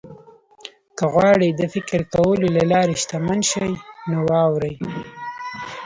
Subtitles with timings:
[0.97, 3.67] که غواړئ د فکر کولو له لارې شتمن شئ
[4.09, 4.75] نو واورئ.